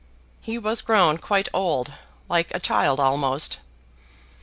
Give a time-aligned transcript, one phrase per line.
[0.41, 1.91] He was grown quite old,
[2.27, 3.59] like a child almost.